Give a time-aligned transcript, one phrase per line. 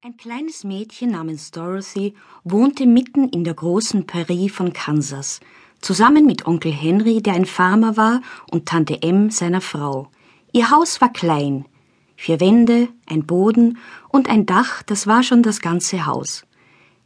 [0.00, 2.14] Ein kleines Mädchen namens Dorothy
[2.44, 5.40] wohnte mitten in der großen Prärie von Kansas,
[5.80, 10.08] zusammen mit Onkel Henry, der ein Farmer war, und Tante Em, seiner Frau.
[10.52, 11.64] Ihr Haus war klein.
[12.14, 16.44] Vier Wände, ein Boden und ein Dach, das war schon das ganze Haus.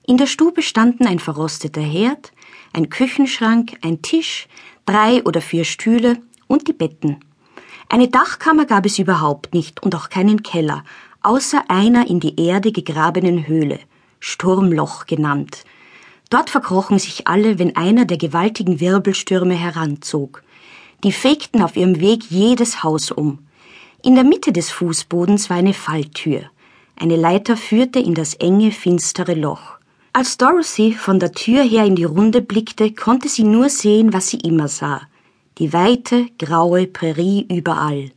[0.07, 2.33] In der Stube standen ein verrosteter Herd,
[2.75, 4.49] ein Küchenschrank, ein Tisch,
[4.85, 7.21] drei oder vier Stühle und die Betten.
[7.89, 10.85] Eine Dachkammer gab es überhaupt nicht und auch keinen Keller,
[11.23, 13.79] außer einer in die Erde gegrabenen Höhle,
[14.21, 15.65] Sturmloch genannt.
[16.31, 20.43] Dort verkrochen sich alle, wenn einer der gewaltigen Wirbelstürme heranzog.
[21.05, 23.41] Die fegten auf ihrem Weg jedes Haus um.
[24.03, 26.43] In der Mitte des Fußbodens war eine Falltür.
[26.97, 29.79] Eine Leiter führte in das enge, finstere Loch.
[30.13, 34.29] Als Dorothy von der Tür her in die Runde blickte, konnte sie nur sehen, was
[34.29, 35.03] sie immer sah
[35.59, 38.11] die weite, graue Prärie überall.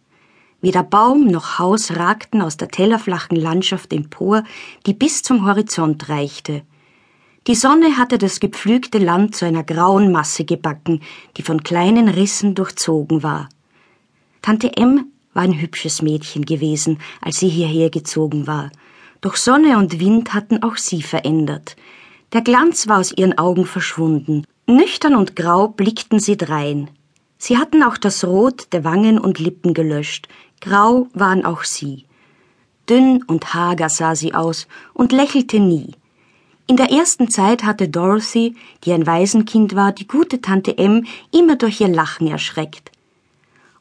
[0.66, 4.44] Weder Baum noch Haus ragten aus der tellerflachen Landschaft empor,
[4.88, 6.64] die bis zum Horizont reichte.
[7.46, 11.02] Die Sonne hatte das gepflügte Land zu einer grauen Masse gebacken,
[11.38, 13.48] die von kleinen Rissen durchzogen war.
[14.41, 18.72] Tante M war ein hübsches Mädchen gewesen, als sie hierher gezogen war.
[19.22, 21.76] Doch Sonne und Wind hatten auch sie verändert.
[22.34, 24.48] Der Glanz war aus ihren Augen verschwunden.
[24.66, 26.90] Nüchtern und grau blickten sie drein.
[27.38, 30.27] Sie hatten auch das Rot der Wangen und Lippen gelöscht,
[30.61, 32.05] grau waren auch sie.
[32.89, 35.93] Dünn und hager sah sie aus und lächelte nie.
[36.67, 41.55] In der ersten Zeit hatte Dorothy, die ein Waisenkind war, die gute Tante M immer
[41.55, 42.91] durch ihr Lachen erschreckt.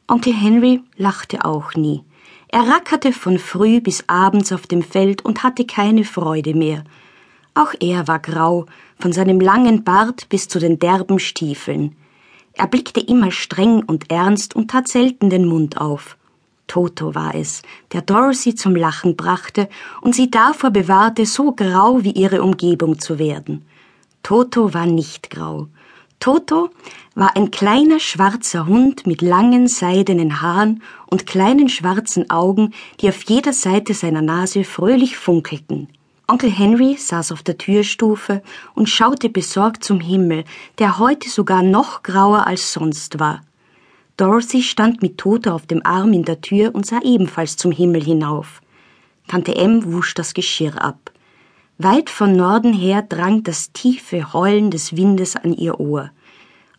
[0.07, 2.03] Onkel Henry lachte auch nie.
[2.47, 6.83] Er rackerte von früh bis abends auf dem Feld und hatte keine Freude mehr.
[7.55, 8.67] Auch er war grau,
[8.99, 11.95] von seinem langen Bart bis zu den derben Stiefeln.
[12.53, 16.17] Er blickte immer streng und ernst und tat selten den Mund auf.
[16.67, 17.61] Toto war es,
[17.93, 19.69] der Dorothy zum Lachen brachte
[20.01, 23.65] und sie davor bewahrte, so grau wie ihre Umgebung zu werden.
[24.23, 25.67] Toto war nicht grau.
[26.19, 26.69] Toto
[27.13, 33.21] war ein kleiner schwarzer Hund mit langen seidenen Haaren und kleinen schwarzen Augen, die auf
[33.23, 35.87] jeder Seite seiner Nase fröhlich funkelten.
[36.27, 38.41] Onkel Henry saß auf der Türstufe
[38.73, 40.43] und schaute besorgt zum Himmel,
[40.79, 43.41] der heute sogar noch grauer als sonst war.
[44.17, 48.01] Dorothy stand mit Toto auf dem Arm in der Tür und sah ebenfalls zum Himmel
[48.01, 48.61] hinauf.
[49.27, 51.11] Tante M wusch das Geschirr ab.
[51.77, 56.11] Weit von Norden her drang das tiefe Heulen des Windes an ihr Ohr.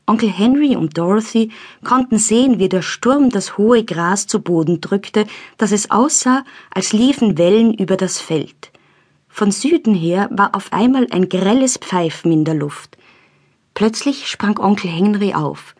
[0.06, 1.50] Onkel Henry und Dorothy
[1.84, 5.26] konnten sehen, wie der Sturm das hohe Gras zu Boden drückte,
[5.58, 8.70] dass es aussah, als liefen Wellen über das Feld.
[9.28, 12.96] Von Süden her war auf einmal ein grelles Pfeifen in der Luft.
[13.74, 15.74] Plötzlich sprang Onkel Henry auf.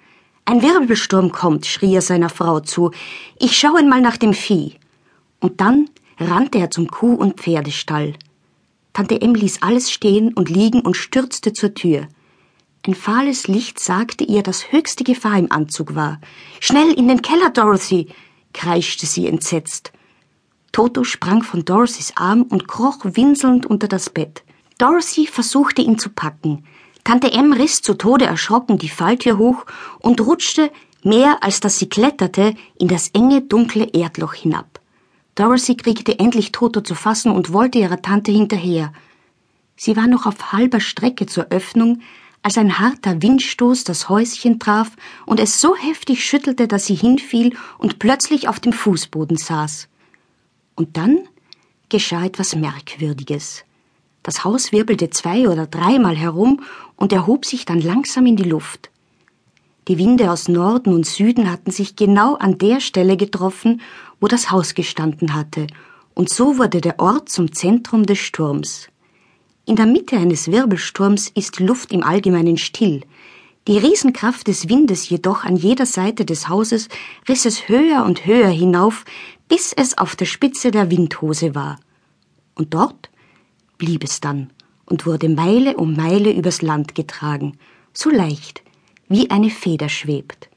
[0.49, 2.93] Ein Wirbelsturm kommt, schrie er seiner Frau zu.
[3.37, 4.75] Ich schaue mal nach dem Vieh.
[5.41, 8.15] Und dann rannte er zum Kuh- und Pferdestall.
[8.93, 12.07] Tante Em ließ alles stehen und liegen und stürzte zur Tür.
[12.87, 16.21] Ein fahles Licht sagte ihr, dass höchste Gefahr im Anzug war.
[16.61, 18.07] Schnell in den Keller, Dorothy!
[18.53, 19.93] kreischte sie entsetzt.
[20.71, 24.45] Toto sprang von Dorothys Arm und kroch winselnd unter das Bett.
[24.79, 26.65] Dorothy versuchte ihn zu packen.
[27.07, 29.65] Tante M riss zu Tode erschrocken die Falltür hoch
[30.01, 30.73] und rutschte,
[31.05, 34.81] mehr als dass sie kletterte, in das enge, dunkle Erdloch hinab.
[35.37, 38.93] Dorothy kriegte endlich Toto zu fassen und wollte ihrer Tante hinterher.
[39.77, 42.01] Sie war noch auf halber Strecke zur Öffnung,
[42.43, 44.91] als ein harter Windstoß das Häuschen traf
[45.27, 49.87] und es so heftig schüttelte, dass sie hinfiel und plötzlich auf dem Fußboden saß.
[50.75, 51.21] Und dann
[51.89, 53.66] geschah etwas Merkwürdiges.
[54.27, 56.61] Das Haus wirbelte zwei oder dreimal herum
[56.97, 58.91] und erhob sich dann langsam in die Luft.
[59.87, 63.81] Die Winde aus Norden und Süden hatten sich genau an der Stelle getroffen,
[64.21, 65.69] wo das Haus gestanden hatte,
[66.13, 68.89] und so wurde der Ort zum Zentrum des Sturms.
[69.65, 73.03] In der Mitte eines Wirbelsturms ist die Luft im Allgemeinen still,
[73.69, 76.89] die Riesenkraft des Windes jedoch an jeder Seite des Hauses
[77.29, 79.05] riss es höher und höher hinauf,
[79.47, 81.79] bis es auf der Spitze der Windhose war.
[82.57, 83.09] Und dort
[83.79, 84.51] blieb es dann
[84.85, 87.59] und wurde Meile um Meile übers Land getragen,
[87.93, 88.63] so leicht,
[89.09, 90.49] wie eine Feder schwebt.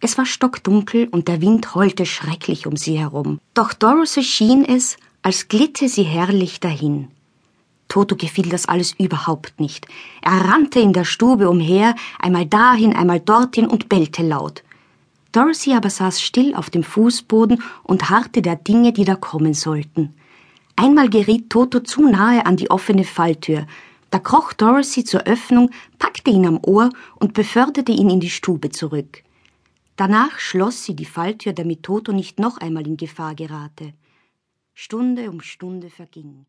[0.00, 3.38] Es war stockdunkel und der Wind heulte schrecklich um sie herum.
[3.54, 7.08] Doch Dorothy schien es, als glitte sie herrlich dahin.
[7.86, 9.86] Toto gefiel das alles überhaupt nicht.
[10.22, 14.64] Er rannte in der Stube umher, einmal dahin, einmal dorthin und bellte laut.
[15.30, 20.14] Dorothy aber saß still auf dem Fußboden und harrte der Dinge, die da kommen sollten.
[20.76, 23.66] Einmal geriet Toto zu nahe an die offene Falltür.
[24.10, 28.70] Da kroch Dorothy zur Öffnung, packte ihn am Ohr und beförderte ihn in die Stube
[28.70, 29.22] zurück.
[29.96, 33.94] Danach schloss sie die Falltür, damit Toto nicht noch einmal in Gefahr gerate.
[34.74, 36.46] Stunde um Stunde verging.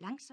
[0.00, 0.26] Langsam